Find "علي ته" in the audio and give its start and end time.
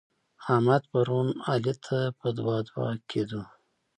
1.51-1.97